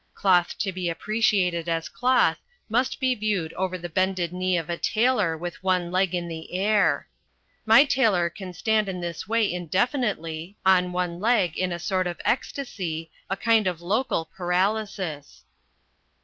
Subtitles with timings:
[0.15, 4.75] Cloth to be appreciated as cloth must be viewed over the bended knee of a
[4.75, 7.07] tailor with one leg in the air.
[7.67, 12.19] My tailor can stand in this way indefinitely, on one leg in a sort of
[12.25, 15.43] ecstasy, a kind of local paralysis.